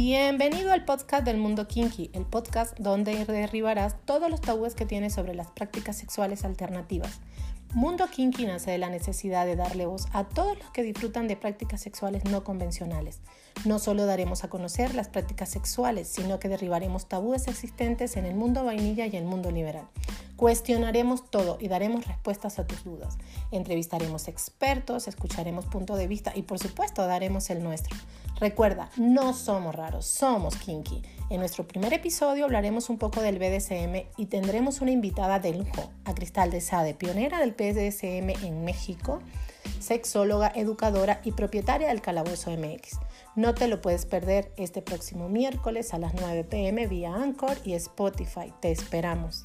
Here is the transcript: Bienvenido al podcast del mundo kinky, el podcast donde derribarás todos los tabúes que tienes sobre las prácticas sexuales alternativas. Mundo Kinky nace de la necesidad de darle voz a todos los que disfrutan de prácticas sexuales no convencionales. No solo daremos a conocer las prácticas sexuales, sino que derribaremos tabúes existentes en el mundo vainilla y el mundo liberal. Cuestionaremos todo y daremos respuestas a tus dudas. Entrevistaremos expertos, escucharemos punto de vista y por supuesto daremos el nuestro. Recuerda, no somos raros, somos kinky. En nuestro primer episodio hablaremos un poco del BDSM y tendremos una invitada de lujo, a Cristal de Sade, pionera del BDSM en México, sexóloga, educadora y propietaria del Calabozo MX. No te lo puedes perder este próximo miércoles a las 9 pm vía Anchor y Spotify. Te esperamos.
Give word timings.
Bienvenido 0.00 0.70
al 0.70 0.84
podcast 0.84 1.24
del 1.24 1.38
mundo 1.38 1.66
kinky, 1.66 2.12
el 2.12 2.24
podcast 2.24 2.78
donde 2.78 3.24
derribarás 3.24 3.96
todos 4.04 4.30
los 4.30 4.40
tabúes 4.40 4.76
que 4.76 4.86
tienes 4.86 5.14
sobre 5.14 5.34
las 5.34 5.50
prácticas 5.50 5.96
sexuales 5.96 6.44
alternativas. 6.44 7.18
Mundo 7.74 8.06
Kinky 8.08 8.46
nace 8.46 8.70
de 8.70 8.78
la 8.78 8.90
necesidad 8.90 9.44
de 9.44 9.56
darle 9.56 9.86
voz 9.86 10.06
a 10.12 10.24
todos 10.24 10.56
los 10.56 10.70
que 10.70 10.84
disfrutan 10.84 11.26
de 11.26 11.36
prácticas 11.36 11.82
sexuales 11.82 12.24
no 12.24 12.44
convencionales. 12.44 13.20
No 13.64 13.80
solo 13.80 14.06
daremos 14.06 14.44
a 14.44 14.48
conocer 14.48 14.94
las 14.94 15.08
prácticas 15.08 15.50
sexuales, 15.50 16.08
sino 16.08 16.38
que 16.38 16.48
derribaremos 16.48 17.08
tabúes 17.08 17.48
existentes 17.48 18.16
en 18.16 18.24
el 18.24 18.36
mundo 18.36 18.64
vainilla 18.64 19.06
y 19.06 19.16
el 19.16 19.24
mundo 19.24 19.50
liberal. 19.50 19.88
Cuestionaremos 20.36 21.28
todo 21.30 21.58
y 21.60 21.66
daremos 21.66 22.06
respuestas 22.06 22.60
a 22.60 22.66
tus 22.66 22.84
dudas. 22.84 23.18
Entrevistaremos 23.50 24.28
expertos, 24.28 25.08
escucharemos 25.08 25.66
punto 25.66 25.96
de 25.96 26.06
vista 26.06 26.32
y 26.34 26.42
por 26.42 26.60
supuesto 26.60 27.06
daremos 27.06 27.50
el 27.50 27.62
nuestro. 27.62 27.96
Recuerda, 28.40 28.88
no 28.96 29.32
somos 29.32 29.74
raros, 29.74 30.06
somos 30.06 30.56
kinky. 30.56 31.02
En 31.28 31.40
nuestro 31.40 31.66
primer 31.66 31.92
episodio 31.92 32.44
hablaremos 32.44 32.88
un 32.88 32.96
poco 32.96 33.20
del 33.20 33.38
BDSM 33.38 34.06
y 34.16 34.26
tendremos 34.26 34.80
una 34.80 34.92
invitada 34.92 35.40
de 35.40 35.54
lujo, 35.54 35.90
a 36.04 36.14
Cristal 36.14 36.50
de 36.50 36.60
Sade, 36.60 36.94
pionera 36.94 37.40
del 37.40 37.52
BDSM 37.52 38.46
en 38.46 38.64
México, 38.64 39.20
sexóloga, 39.80 40.52
educadora 40.54 41.20
y 41.24 41.32
propietaria 41.32 41.88
del 41.88 42.00
Calabozo 42.00 42.52
MX. 42.52 42.98
No 43.34 43.54
te 43.54 43.66
lo 43.66 43.80
puedes 43.80 44.06
perder 44.06 44.52
este 44.56 44.82
próximo 44.82 45.28
miércoles 45.28 45.92
a 45.92 45.98
las 45.98 46.14
9 46.14 46.44
pm 46.44 46.86
vía 46.86 47.14
Anchor 47.14 47.56
y 47.64 47.74
Spotify. 47.74 48.52
Te 48.60 48.70
esperamos. 48.70 49.44